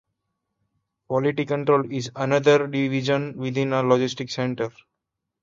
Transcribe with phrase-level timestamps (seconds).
[1.09, 4.71] Quality control is another division within a logistics center.